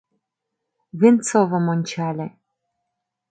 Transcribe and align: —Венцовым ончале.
—Венцовым 0.99 1.65
ончале. 1.73 2.27